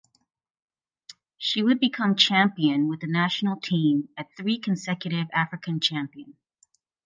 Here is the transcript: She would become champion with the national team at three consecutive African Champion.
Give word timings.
She 1.37 1.61
would 1.61 1.79
become 1.79 2.15
champion 2.15 2.87
with 2.87 3.01
the 3.01 3.07
national 3.07 3.57
team 3.59 4.09
at 4.17 4.35
three 4.35 4.57
consecutive 4.57 5.27
African 5.31 5.79
Champion. 5.79 6.37